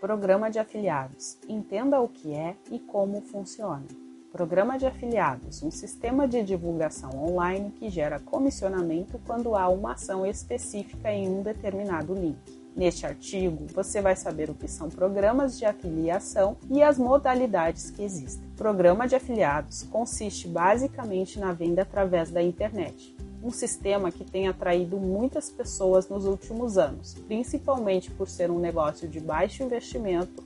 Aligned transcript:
Programa 0.00 0.50
de 0.50 0.58
afiliados. 0.58 1.36
Entenda 1.46 2.00
o 2.00 2.08
que 2.08 2.32
é 2.32 2.56
e 2.70 2.78
como 2.78 3.20
funciona. 3.20 3.84
Programa 4.32 4.78
de 4.78 4.86
afiliados, 4.86 5.62
um 5.62 5.70
sistema 5.70 6.26
de 6.26 6.42
divulgação 6.42 7.10
online 7.22 7.70
que 7.72 7.90
gera 7.90 8.18
comissionamento 8.18 9.20
quando 9.26 9.54
há 9.54 9.68
uma 9.68 9.92
ação 9.92 10.24
específica 10.24 11.12
em 11.12 11.28
um 11.28 11.42
determinado 11.42 12.14
link. 12.14 12.38
Neste 12.74 13.04
artigo, 13.04 13.66
você 13.74 14.00
vai 14.00 14.16
saber 14.16 14.48
o 14.48 14.54
que 14.54 14.68
são 14.68 14.88
programas 14.88 15.58
de 15.58 15.66
afiliação 15.66 16.56
e 16.70 16.82
as 16.82 16.96
modalidades 16.96 17.90
que 17.90 18.02
existem. 18.02 18.48
Programa 18.56 19.06
de 19.06 19.16
afiliados 19.16 19.82
consiste 19.82 20.48
basicamente 20.48 21.38
na 21.38 21.52
venda 21.52 21.82
através 21.82 22.30
da 22.30 22.42
internet 22.42 23.14
um 23.42 23.50
sistema 23.50 24.10
que 24.10 24.24
tem 24.24 24.48
atraído 24.48 24.98
muitas 24.98 25.50
pessoas 25.50 26.08
nos 26.08 26.24
últimos 26.24 26.76
anos, 26.76 27.14
principalmente 27.26 28.10
por 28.10 28.28
ser 28.28 28.50
um 28.50 28.58
negócio 28.58 29.08
de 29.08 29.20
baixo 29.20 29.62
investimento 29.62 30.44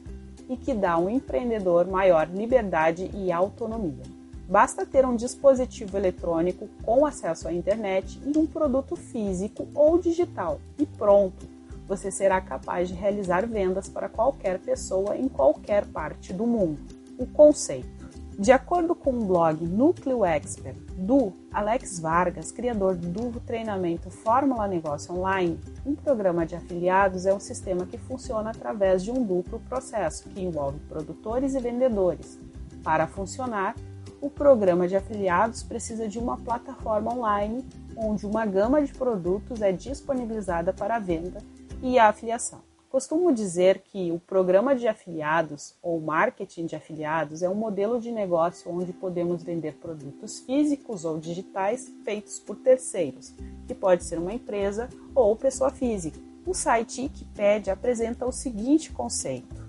e 0.49 0.57
que 0.57 0.75
dá 0.75 0.93
ao 0.93 1.09
empreendedor 1.09 1.87
maior 1.87 2.29
liberdade 2.29 3.11
e 3.15 3.33
autonomia. 3.33 4.05
Basta 4.49 4.85
ter 4.85 5.07
um 5.07 5.16
dispositivo 5.16 5.97
eletrônico 5.97 6.69
com 6.83 7.07
acesso 7.07 7.49
à 7.49 7.52
internet 7.52 8.21
e 8.25 8.38
um 8.38 8.47
produto 8.47 8.95
físico 8.95 9.66
ou 9.74 9.99
digital, 9.99 10.61
e 10.79 10.85
pronto! 10.85 11.55
Você 11.87 12.11
será 12.11 12.41
capaz 12.41 12.88
de 12.88 12.95
realizar 12.95 13.47
vendas 13.47 13.88
para 13.88 14.09
qualquer 14.09 14.59
pessoa 14.59 15.16
em 15.16 15.29
qualquer 15.29 15.85
parte 15.87 16.33
do 16.33 16.47
mundo. 16.47 16.80
O 17.19 17.27
conceito 17.27 17.94
de 18.38 18.51
acordo 18.51 18.95
com 18.95 19.11
o 19.11 19.24
blog 19.24 19.65
Núcleo 19.65 20.24
Expert 20.24 20.77
do 20.97 21.33
Alex 21.52 22.01
Vargas, 22.01 22.51
criador 22.51 22.97
do 22.97 23.38
treinamento 23.41 24.10
Fórmula 24.10 24.66
Negócio 24.66 25.15
Online, 25.15 25.59
um 25.87 25.95
programa 25.95 26.45
de 26.45 26.57
afiliados 26.57 27.27
é 27.27 27.33
um 27.33 27.38
sistema 27.38 27.87
que 27.87 27.97
funciona 27.97 28.51
através 28.51 29.05
de 29.05 29.12
um 29.12 29.23
duplo 29.23 29.60
processo 29.60 30.29
que 30.30 30.43
envolve 30.43 30.80
produtores 30.88 31.55
e 31.55 31.60
vendedores. 31.60 32.38
Para 32.83 33.07
funcionar, 33.07 33.77
o 34.21 34.29
programa 34.29 34.88
de 34.88 34.96
afiliados 34.96 35.62
precisa 35.62 36.09
de 36.09 36.18
uma 36.18 36.37
plataforma 36.37 37.15
online 37.15 37.65
onde 37.96 38.27
uma 38.27 38.45
gama 38.45 38.82
de 38.82 38.93
produtos 38.93 39.62
é 39.62 39.71
disponibilizada 39.71 40.73
para 40.73 40.99
venda 40.99 41.38
e 41.80 41.99
a 42.01 42.09
afiliação. 42.09 42.62
Costumo 42.95 43.32
dizer 43.32 43.80
que 43.80 44.12
o 44.12 44.20
programa 44.20 44.73
de 44.73 44.87
afiliados 44.87 45.74
ou 45.82 46.00
marketing 46.00 46.66
de 46.66 46.76
afiliados 46.76 47.42
é 47.42 47.48
um 47.48 47.54
modelo 47.56 48.00
de 48.00 48.12
negócio 48.12 48.70
onde 48.70 48.92
podemos 48.92 49.42
vender 49.42 49.74
produtos 49.78 50.38
físicos 50.38 51.04
ou 51.04 51.18
digitais 51.18 51.92
feitos 52.04 52.38
por 52.38 52.54
terceiros, 52.54 53.34
que 53.66 53.74
pode 53.74 54.04
ser 54.04 54.16
uma 54.20 54.32
empresa 54.32 54.88
ou 55.12 55.34
pessoa 55.34 55.72
física. 55.72 56.20
O 56.46 56.54
site 56.54 57.00
Wikipedia 57.00 57.72
apresenta 57.72 58.26
o 58.26 58.30
seguinte 58.30 58.92
conceito: 58.92 59.63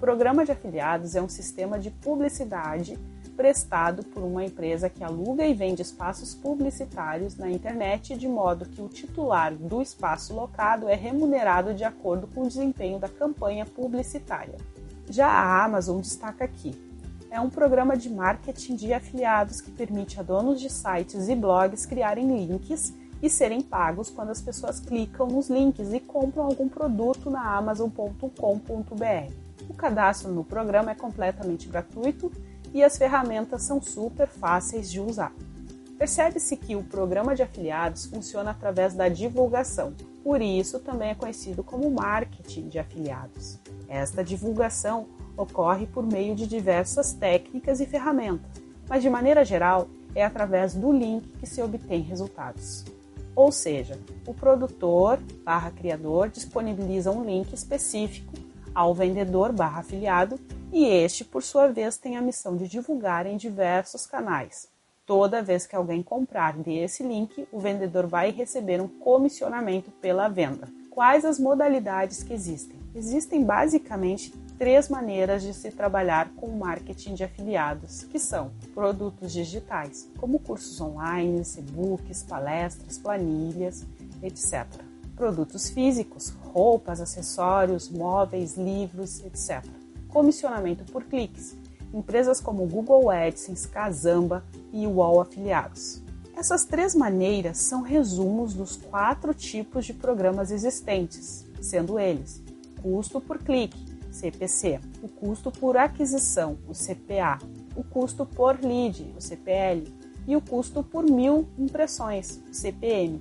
programa 0.00 0.46
de 0.46 0.50
afiliados 0.50 1.14
é 1.14 1.20
um 1.20 1.28
sistema 1.28 1.78
de 1.78 1.90
publicidade 1.90 2.98
prestado 3.36 4.02
por 4.02 4.22
uma 4.22 4.42
empresa 4.42 4.88
que 4.88 5.04
aluga 5.04 5.46
e 5.46 5.52
vende 5.52 5.82
espaços 5.82 6.34
publicitários 6.34 7.36
na 7.36 7.50
internet 7.50 8.16
de 8.16 8.26
modo 8.26 8.66
que 8.66 8.80
o 8.80 8.88
titular 8.88 9.54
do 9.54 9.80
espaço 9.80 10.34
locado 10.34 10.88
é 10.88 10.94
remunerado 10.94 11.74
de 11.74 11.84
acordo 11.84 12.26
com 12.26 12.42
o 12.42 12.48
desempenho 12.48 12.98
da 12.98 13.08
campanha 13.08 13.66
publicitária. 13.66 14.56
Já 15.08 15.26
a 15.26 15.64
Amazon 15.64 16.00
destaca 16.00 16.44
aqui: 16.44 16.74
é 17.30 17.38
um 17.38 17.50
programa 17.50 17.94
de 17.94 18.08
marketing 18.08 18.76
de 18.76 18.92
afiliados 18.94 19.60
que 19.60 19.70
permite 19.70 20.18
a 20.18 20.22
donos 20.22 20.60
de 20.60 20.70
sites 20.70 21.28
e 21.28 21.34
blogs 21.34 21.84
criarem 21.84 22.46
links 22.46 22.94
e 23.22 23.28
serem 23.28 23.60
pagos 23.60 24.08
quando 24.08 24.30
as 24.30 24.40
pessoas 24.40 24.80
clicam 24.80 25.26
nos 25.26 25.50
links 25.50 25.92
e 25.92 26.00
compram 26.00 26.44
algum 26.44 26.68
produto 26.68 27.30
na 27.30 27.54
amazon.com.br. 27.56 29.39
O 29.70 29.72
cadastro 29.72 30.32
no 30.32 30.42
programa 30.42 30.90
é 30.90 30.96
completamente 30.96 31.68
gratuito 31.68 32.32
e 32.74 32.82
as 32.82 32.98
ferramentas 32.98 33.62
são 33.62 33.80
super 33.80 34.26
fáceis 34.26 34.90
de 34.90 34.98
usar. 34.98 35.32
Percebe-se 35.96 36.56
que 36.56 36.74
o 36.74 36.82
programa 36.82 37.36
de 37.36 37.44
afiliados 37.44 38.06
funciona 38.06 38.50
através 38.50 38.94
da 38.94 39.08
divulgação, 39.08 39.94
por 40.24 40.42
isso 40.42 40.80
também 40.80 41.10
é 41.10 41.14
conhecido 41.14 41.62
como 41.62 41.88
marketing 41.88 42.68
de 42.68 42.80
afiliados. 42.80 43.60
Esta 43.88 44.24
divulgação 44.24 45.06
ocorre 45.36 45.86
por 45.86 46.04
meio 46.04 46.34
de 46.34 46.48
diversas 46.48 47.12
técnicas 47.12 47.78
e 47.78 47.86
ferramentas, 47.86 48.50
mas 48.88 49.04
de 49.04 49.08
maneira 49.08 49.44
geral 49.44 49.86
é 50.16 50.24
através 50.24 50.74
do 50.74 50.90
link 50.90 51.28
que 51.38 51.46
se 51.46 51.62
obtém 51.62 52.00
resultados. 52.00 52.84
Ou 53.36 53.52
seja, 53.52 53.96
o 54.26 54.34
produtor 54.34 55.20
criador 55.76 56.28
disponibiliza 56.28 57.12
um 57.12 57.24
link 57.24 57.52
específico 57.52 58.39
ao 58.74 58.94
vendedor 58.94 59.52
barra 59.52 59.80
afiliado 59.80 60.38
e 60.72 60.86
este, 60.86 61.24
por 61.24 61.42
sua 61.42 61.68
vez, 61.68 61.96
tem 61.96 62.16
a 62.16 62.22
missão 62.22 62.56
de 62.56 62.68
divulgar 62.68 63.26
em 63.26 63.36
diversos 63.36 64.06
canais. 64.06 64.68
Toda 65.04 65.42
vez 65.42 65.66
que 65.66 65.74
alguém 65.74 66.02
comprar 66.02 66.56
desse 66.56 67.02
link, 67.02 67.48
o 67.50 67.58
vendedor 67.58 68.06
vai 68.06 68.30
receber 68.30 68.80
um 68.80 68.86
comissionamento 68.86 69.90
pela 69.90 70.28
venda. 70.28 70.68
Quais 70.88 71.24
as 71.24 71.38
modalidades 71.40 72.22
que 72.22 72.32
existem? 72.32 72.78
Existem 72.94 73.44
basicamente 73.44 74.32
três 74.58 74.88
maneiras 74.88 75.42
de 75.42 75.54
se 75.54 75.70
trabalhar 75.70 76.30
com 76.36 76.48
marketing 76.48 77.14
de 77.14 77.24
afiliados, 77.24 78.04
que 78.04 78.18
são 78.18 78.52
produtos 78.74 79.32
digitais, 79.32 80.08
como 80.18 80.38
cursos 80.38 80.80
online, 80.80 81.42
e-books, 81.58 82.22
palestras, 82.22 82.98
planilhas, 82.98 83.84
etc. 84.22 84.89
Produtos 85.20 85.68
físicos, 85.68 86.30
roupas, 86.30 86.98
acessórios, 86.98 87.90
móveis, 87.90 88.56
livros, 88.56 89.20
etc 89.20 89.62
comissionamento 90.10 90.84
por 90.92 91.04
cliques, 91.04 91.56
empresas 91.94 92.40
como 92.40 92.66
Google 92.66 93.10
AdSense, 93.10 93.66
Kazamba 93.68 94.44
e 94.72 94.86
Wall 94.86 95.20
Afiliados. 95.20 96.02
Essas 96.36 96.64
três 96.64 96.94
maneiras 96.94 97.58
são 97.58 97.82
resumos 97.82 98.54
dos 98.54 98.76
quatro 98.76 99.34
tipos 99.34 99.84
de 99.84 99.94
programas 99.94 100.50
existentes, 100.50 101.46
sendo 101.60 101.98
eles 101.98 102.42
custo 102.82 103.20
por 103.20 103.38
clique, 103.38 103.78
CPC, 104.10 104.80
o 105.02 105.08
custo 105.08 105.50
por 105.50 105.76
aquisição, 105.76 106.56
o 106.66 106.72
CPA, 106.72 107.38
o 107.76 107.84
custo 107.84 108.24
por 108.24 108.58
lead, 108.58 109.14
o 109.16 109.20
CPL, 109.20 109.84
e 110.26 110.34
o 110.34 110.40
custo 110.40 110.82
por 110.82 111.04
mil 111.04 111.46
impressões, 111.58 112.40
o 112.50 112.54
CPM. 112.54 113.20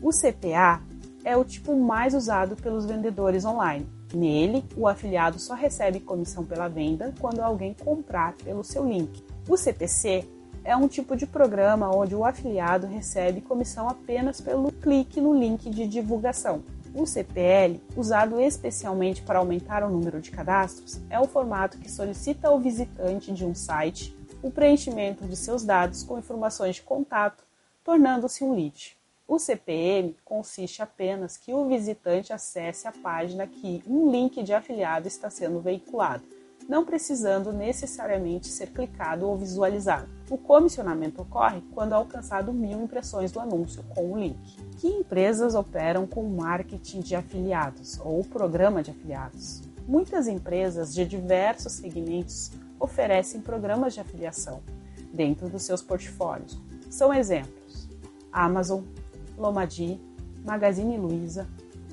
O 0.00 0.10
CPA 0.10 0.80
é 1.24 1.36
o 1.36 1.44
tipo 1.44 1.76
mais 1.76 2.14
usado 2.14 2.56
pelos 2.56 2.84
vendedores 2.84 3.44
online 3.44 3.86
Nele, 4.14 4.64
o 4.76 4.88
afiliado 4.88 5.38
só 5.38 5.54
recebe 5.54 6.00
comissão 6.00 6.44
pela 6.44 6.68
venda 6.68 7.14
quando 7.20 7.40
alguém 7.40 7.74
comprar 7.74 8.34
pelo 8.34 8.64
seu 8.64 8.84
link. 8.86 9.24
O 9.48 9.56
CPC 9.56 10.26
é 10.64 10.76
um 10.76 10.88
tipo 10.88 11.16
de 11.16 11.26
programa 11.26 11.94
onde 11.94 12.14
o 12.14 12.24
afiliado 12.24 12.86
recebe 12.86 13.40
comissão 13.40 13.88
apenas 13.88 14.40
pelo 14.40 14.72
clique 14.72 15.20
no 15.20 15.34
link 15.34 15.70
de 15.70 15.86
divulgação. 15.86 16.62
O 16.92 17.06
CPL, 17.06 17.80
usado 17.96 18.40
especialmente 18.40 19.22
para 19.22 19.38
aumentar 19.38 19.84
o 19.84 19.90
número 19.90 20.20
de 20.20 20.30
cadastros, 20.30 21.00
é 21.08 21.20
o 21.20 21.28
formato 21.28 21.78
que 21.78 21.90
solicita 21.90 22.48
ao 22.48 22.58
visitante 22.58 23.32
de 23.32 23.44
um 23.44 23.54
site 23.54 24.16
o 24.42 24.50
preenchimento 24.50 25.24
de 25.24 25.36
seus 25.36 25.62
dados 25.62 26.02
com 26.02 26.18
informações 26.18 26.76
de 26.76 26.82
contato, 26.82 27.44
tornando-se 27.84 28.42
um 28.42 28.54
lead. 28.54 28.99
O 29.30 29.38
CPM 29.38 30.16
consiste 30.24 30.82
apenas 30.82 31.36
que 31.36 31.54
o 31.54 31.68
visitante 31.68 32.32
acesse 32.32 32.88
a 32.88 32.92
página 32.92 33.46
que 33.46 33.80
um 33.86 34.10
link 34.10 34.42
de 34.42 34.52
afiliado 34.52 35.06
está 35.06 35.30
sendo 35.30 35.60
veiculado, 35.60 36.24
não 36.68 36.84
precisando 36.84 37.52
necessariamente 37.52 38.48
ser 38.48 38.72
clicado 38.72 39.28
ou 39.28 39.38
visualizado. 39.38 40.08
O 40.28 40.36
comissionamento 40.36 41.22
ocorre 41.22 41.62
quando 41.72 41.92
alcançado 41.92 42.52
mil 42.52 42.82
impressões 42.82 43.30
do 43.30 43.38
anúncio 43.38 43.84
com 43.90 44.14
o 44.14 44.18
link. 44.18 44.36
Que 44.78 44.88
empresas 44.88 45.54
operam 45.54 46.08
com 46.08 46.24
marketing 46.24 46.98
de 46.98 47.14
afiliados 47.14 48.00
ou 48.00 48.24
programa 48.24 48.82
de 48.82 48.90
afiliados? 48.90 49.62
Muitas 49.86 50.26
empresas 50.26 50.92
de 50.92 51.06
diversos 51.06 51.74
segmentos 51.74 52.50
oferecem 52.80 53.40
programas 53.40 53.94
de 53.94 54.00
afiliação 54.00 54.60
dentro 55.12 55.48
dos 55.48 55.62
seus 55.62 55.80
portfólios. 55.80 56.58
São 56.90 57.14
exemplos: 57.14 57.88
Amazon, 58.32 58.82
Lomadi, 59.40 59.98
Magazine 60.44 60.98
Luiza, 60.98 61.48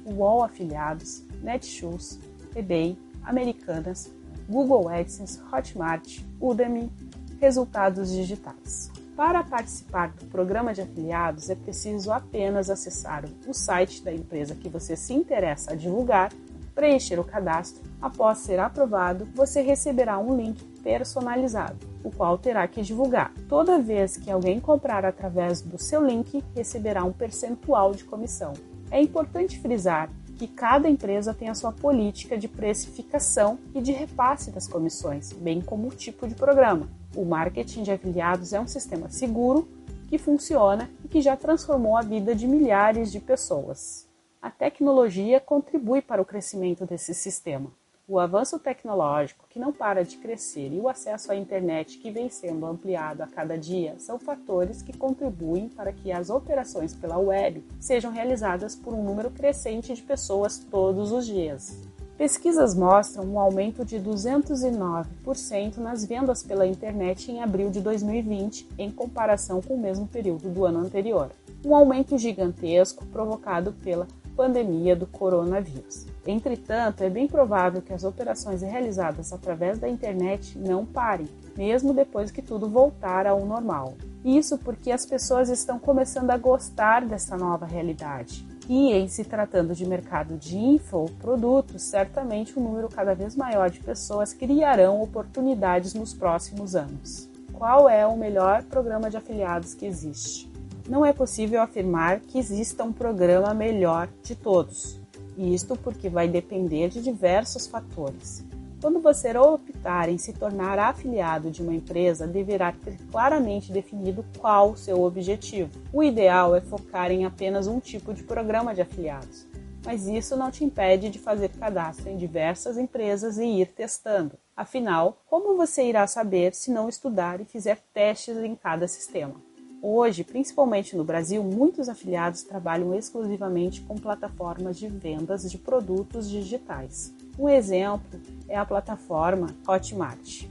UOL 0.05 0.43
Afiliados, 0.43 1.23
Netshoes, 1.41 2.19
eBay, 2.55 2.97
Americanas, 3.23 4.11
Google 4.49 4.89
AdSense, 4.89 5.39
Hotmart, 5.51 6.19
Udemy, 6.39 6.91
Resultados 7.39 8.11
Digitais. 8.11 8.91
Para 9.15 9.43
participar 9.43 10.09
do 10.09 10.25
programa 10.25 10.73
de 10.73 10.81
afiliados, 10.81 11.49
é 11.49 11.55
preciso 11.55 12.11
apenas 12.11 12.69
acessar 12.69 13.25
o 13.47 13.53
site 13.53 14.03
da 14.03 14.13
empresa 14.13 14.53
que 14.53 14.69
você 14.69 14.95
se 14.95 15.13
interessa 15.13 15.71
a 15.71 15.75
divulgar, 15.75 16.31
preencher 16.75 17.19
o 17.19 17.23
cadastro. 17.23 17.81
Após 17.99 18.37
ser 18.39 18.59
aprovado, 18.59 19.25
você 19.33 19.61
receberá 19.61 20.19
um 20.19 20.35
link 20.35 20.63
personalizado 20.87 21.85
o 22.01 22.09
qual 22.09 22.37
terá 22.37 22.65
que 22.65 22.81
divulgar. 22.81 23.33
Toda 23.49 23.77
vez 23.77 24.15
que 24.15 24.31
alguém 24.31 24.57
comprar 24.57 25.03
através 25.03 25.61
do 25.61 25.77
seu 25.77 26.01
link, 26.01 26.41
receberá 26.55 27.03
um 27.03 27.11
percentual 27.11 27.93
de 27.93 28.05
comissão. 28.05 28.53
É 28.89 29.01
importante 29.01 29.59
frisar 29.59 30.09
que 30.37 30.47
cada 30.47 30.87
empresa 30.87 31.33
tem 31.33 31.49
a 31.49 31.55
sua 31.55 31.73
política 31.73 32.37
de 32.37 32.47
precificação 32.47 33.59
e 33.75 33.81
de 33.81 33.91
repasse 33.91 34.49
das 34.49 34.65
comissões, 34.65 35.33
bem 35.33 35.59
como 35.59 35.89
o 35.89 35.95
tipo 35.95 36.25
de 36.25 36.35
programa. 36.35 36.87
O 37.13 37.25
marketing 37.25 37.83
de 37.83 37.91
afiliados 37.91 38.53
é 38.53 38.59
um 38.61 38.67
sistema 38.67 39.09
seguro 39.09 39.67
que 40.07 40.17
funciona 40.17 40.89
e 41.03 41.09
que 41.09 41.19
já 41.19 41.35
transformou 41.35 41.97
a 41.97 42.01
vida 42.01 42.33
de 42.33 42.47
milhares 42.47 43.11
de 43.11 43.19
pessoas. 43.19 44.07
A 44.41 44.49
tecnologia 44.49 45.41
contribui 45.41 46.01
para 46.01 46.21
o 46.21 46.25
crescimento 46.25 46.85
desse 46.85 47.13
sistema. 47.13 47.69
O 48.09 48.19
avanço 48.19 48.57
tecnológico, 48.57 49.43
que 49.49 49.59
não 49.59 49.73
para 49.73 50.01
de 50.01 50.15
crescer, 50.15 50.71
e 50.71 50.79
o 50.79 50.87
acesso 50.87 51.29
à 51.29 51.35
internet, 51.35 51.97
que 51.97 52.09
vem 52.09 52.29
sendo 52.29 52.65
ampliado 52.65 53.21
a 53.21 53.27
cada 53.27 53.57
dia, 53.57 53.95
são 53.99 54.17
fatores 54.17 54.81
que 54.81 54.97
contribuem 54.97 55.67
para 55.67 55.91
que 55.91 56.09
as 56.09 56.29
operações 56.29 56.93
pela 56.93 57.17
web 57.17 57.61
sejam 57.81 58.09
realizadas 58.09 58.77
por 58.77 58.93
um 58.93 59.03
número 59.03 59.29
crescente 59.29 59.93
de 59.93 60.01
pessoas 60.01 60.57
todos 60.57 61.11
os 61.11 61.25
dias. 61.25 61.85
Pesquisas 62.17 62.73
mostram 62.73 63.25
um 63.25 63.37
aumento 63.37 63.83
de 63.83 63.99
209% 63.99 65.75
nas 65.75 66.05
vendas 66.05 66.41
pela 66.41 66.65
internet 66.65 67.29
em 67.29 67.43
abril 67.43 67.69
de 67.69 67.81
2020, 67.81 68.69
em 68.77 68.89
comparação 68.89 69.61
com 69.61 69.73
o 69.73 69.81
mesmo 69.81 70.07
período 70.07 70.47
do 70.47 70.65
ano 70.65 70.79
anterior. 70.79 71.29
Um 71.65 71.75
aumento 71.75 72.17
gigantesco 72.17 73.05
provocado 73.07 73.73
pela 73.83 74.07
pandemia 74.37 74.95
do 74.95 75.07
coronavírus. 75.07 76.05
Entretanto, 76.25 77.03
é 77.03 77.09
bem 77.09 77.27
provável 77.27 77.81
que 77.81 77.91
as 77.91 78.03
operações 78.03 78.61
realizadas 78.61 79.33
através 79.33 79.79
da 79.79 79.89
internet 79.89 80.55
não 80.59 80.85
parem, 80.85 81.27
mesmo 81.57 81.91
depois 81.91 82.29
que 82.29 82.43
tudo 82.43 82.69
voltar 82.69 83.25
ao 83.25 83.43
normal. 83.43 83.95
Isso 84.23 84.55
porque 84.59 84.91
as 84.91 85.05
pessoas 85.07 85.49
estão 85.49 85.79
começando 85.79 86.29
a 86.29 86.37
gostar 86.37 87.03
dessa 87.03 87.35
nova 87.35 87.65
realidade. 87.65 88.45
E 88.69 88.91
em 88.91 89.07
se 89.07 89.23
tratando 89.23 89.73
de 89.73 89.87
mercado 89.87 90.37
de 90.37 90.55
infoprodutos, 90.57 91.81
certamente 91.81 92.59
um 92.59 92.63
número 92.63 92.89
cada 92.89 93.15
vez 93.15 93.35
maior 93.35 93.69
de 93.71 93.79
pessoas 93.79 94.33
criarão 94.33 95.01
oportunidades 95.01 95.93
nos 95.93 96.13
próximos 96.13 96.75
anos. 96.75 97.29
Qual 97.53 97.89
é 97.89 98.05
o 98.05 98.15
melhor 98.15 98.61
programa 98.63 99.09
de 99.09 99.17
afiliados 99.17 99.73
que 99.73 99.85
existe? 99.85 100.56
Não 100.87 101.05
é 101.05 101.11
possível 101.11 101.61
afirmar 101.61 102.21
que 102.21 102.39
exista 102.39 102.83
um 102.83 102.93
programa 102.93 103.53
melhor 103.53 104.07
de 104.23 104.35
todos. 104.35 104.99
Isto 105.37 105.75
porque 105.75 106.09
vai 106.09 106.27
depender 106.27 106.89
de 106.89 107.01
diversos 107.01 107.67
fatores. 107.67 108.43
Quando 108.79 109.01
você 109.01 109.35
optar 109.35 110.07
em 110.07 110.19
se 110.19 110.33
tornar 110.33 110.77
afiliado 110.77 111.49
de 111.49 111.63
uma 111.63 111.73
empresa, 111.73 112.27
deverá 112.27 112.71
ter 112.71 112.97
claramente 113.11 113.71
definido 113.71 114.23
qual 114.37 114.71
o 114.71 114.77
seu 114.77 115.01
objetivo. 115.01 115.71
O 115.91 116.03
ideal 116.03 116.55
é 116.55 116.61
focar 116.61 117.11
em 117.11 117.25
apenas 117.25 117.65
um 117.65 117.79
tipo 117.79 118.13
de 118.13 118.23
programa 118.23 118.75
de 118.75 118.81
afiliados, 118.81 119.47
mas 119.83 120.07
isso 120.07 120.37
não 120.37 120.51
te 120.51 120.63
impede 120.63 121.09
de 121.09 121.17
fazer 121.17 121.49
cadastro 121.49 122.07
em 122.07 122.17
diversas 122.17 122.77
empresas 122.77 123.39
e 123.39 123.45
ir 123.45 123.67
testando. 123.67 124.37
Afinal, 124.55 125.23
como 125.27 125.57
você 125.57 125.83
irá 125.83 126.05
saber 126.05 126.53
se 126.53 126.71
não 126.71 126.87
estudar 126.87 127.41
e 127.41 127.45
fizer 127.45 127.79
testes 127.93 128.37
em 128.37 128.55
cada 128.55 128.87
sistema? 128.87 129.46
Hoje, 129.89 130.21
principalmente 130.21 130.97
no 130.97 131.05
Brasil, 131.05 131.41
muitos 131.41 131.87
afiliados 131.87 132.43
trabalham 132.43 132.93
exclusivamente 132.93 133.79
com 133.79 133.95
plataformas 133.95 134.77
de 134.77 134.89
vendas 134.89 135.49
de 135.49 135.57
produtos 135.57 136.29
digitais. 136.29 137.15
Um 137.39 137.47
exemplo 137.47 138.19
é 138.49 138.57
a 138.57 138.65
plataforma 138.65 139.55
Hotmart. 139.65 140.43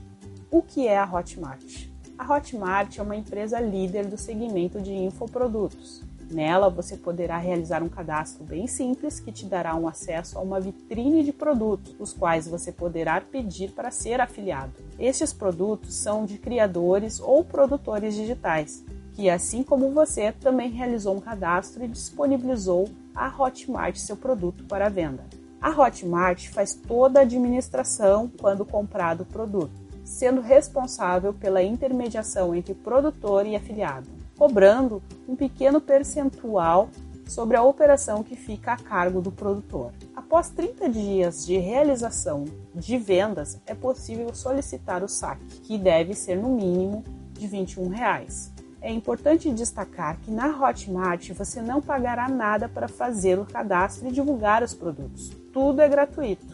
O 0.49 0.63
que 0.63 0.87
é 0.87 0.97
a 0.97 1.05
Hotmart? 1.05 1.85
A 2.17 2.33
Hotmart 2.33 2.97
é 2.97 3.03
uma 3.03 3.15
empresa 3.15 3.59
líder 3.59 4.07
do 4.07 4.17
segmento 4.17 4.81
de 4.81 4.91
infoprodutos. 4.91 6.01
Nela 6.31 6.67
você 6.67 6.97
poderá 6.97 7.37
realizar 7.37 7.83
um 7.83 7.89
cadastro 7.89 8.43
bem 8.43 8.65
simples 8.65 9.19
que 9.19 9.31
te 9.31 9.45
dará 9.45 9.75
um 9.75 9.87
acesso 9.87 10.39
a 10.39 10.41
uma 10.41 10.59
vitrine 10.59 11.23
de 11.23 11.31
produtos, 11.31 11.95
os 11.99 12.11
quais 12.11 12.47
você 12.47 12.71
poderá 12.71 13.21
pedir 13.21 13.71
para 13.71 13.91
ser 13.91 14.19
afiliado. 14.19 14.73
Estes 14.97 15.31
produtos 15.31 15.93
são 15.93 16.25
de 16.25 16.39
criadores 16.39 17.19
ou 17.19 17.45
produtores 17.45 18.15
digitais, 18.15 18.83
que, 19.17 19.31
assim 19.31 19.63
como 19.63 19.89
você, 19.89 20.31
também 20.31 20.69
realizou 20.69 21.15
um 21.15 21.19
cadastro 21.19 21.83
e 21.83 21.87
disponibilizou 21.87 22.87
a 23.15 23.27
Hotmart 23.27 23.97
seu 23.97 24.15
produto 24.15 24.63
para 24.65 24.89
venda. 24.89 25.25
A 25.59 25.71
Hotmart 25.71 26.49
faz 26.49 26.75
toda 26.75 27.19
a 27.19 27.23
administração 27.23 28.31
quando 28.39 28.63
comprado 28.63 29.21
o 29.21 29.25
produto, 29.25 29.71
sendo 30.05 30.39
responsável 30.39 31.33
pela 31.33 31.63
intermediação 31.63 32.53
entre 32.53 32.75
produtor 32.75 33.47
e 33.47 33.55
afiliado, 33.55 34.07
cobrando 34.37 35.01
um 35.27 35.35
pequeno 35.35 35.81
percentual 35.81 36.87
sobre 37.27 37.57
a 37.57 37.63
operação 37.63 38.21
que 38.21 38.35
fica 38.35 38.73
a 38.73 38.77
cargo 38.77 39.19
do 39.19 39.31
produtor. 39.31 39.93
Após 40.15 40.51
30 40.51 40.89
dias 40.89 41.43
de 41.43 41.57
realização 41.57 42.45
de 42.75 42.99
vendas, 42.99 43.59
é 43.65 43.73
possível 43.73 44.31
solicitar 44.35 45.03
o 45.03 45.09
saque, 45.09 45.43
que 45.61 45.75
deve 45.75 46.13
ser 46.13 46.35
no 46.35 46.49
mínimo 46.49 47.03
de 47.33 47.47
21 47.47 47.87
reais. 47.87 48.55
É 48.81 48.91
importante 48.91 49.51
destacar 49.51 50.19
que 50.21 50.29
na 50.29 50.47
Hotmart 50.47 51.31
você 51.31 51.61
não 51.61 51.81
pagará 51.81 52.29
nada 52.29 52.69
para 52.69 52.87
fazer 52.87 53.39
o 53.39 53.45
cadastro 53.45 54.07
e 54.07 54.11
divulgar 54.11 54.61
os 54.61 54.73
produtos. 54.73 55.29
Tudo 55.51 55.81
é 55.81 55.89
gratuito, 55.89 56.45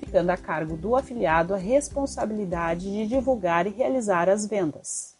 ficando 0.00 0.30
a 0.30 0.36
cargo 0.36 0.76
do 0.76 0.96
afiliado 0.96 1.54
a 1.54 1.56
responsabilidade 1.56 2.90
de 2.90 3.06
divulgar 3.06 3.66
e 3.66 3.70
realizar 3.70 4.28
as 4.28 4.46
vendas. 4.46 5.16